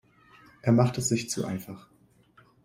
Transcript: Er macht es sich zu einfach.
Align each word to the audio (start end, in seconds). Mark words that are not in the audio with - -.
Er 0.63 0.71
macht 0.71 0.97
es 0.97 1.09
sich 1.09 1.29
zu 1.29 1.45
einfach. 1.45 1.87